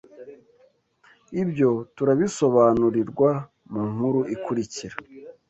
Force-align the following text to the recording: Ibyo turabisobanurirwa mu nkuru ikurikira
Ibyo 1.41 1.69
turabisobanurirwa 1.95 3.29
mu 3.71 3.81
nkuru 3.91 4.21
ikurikira 4.35 4.95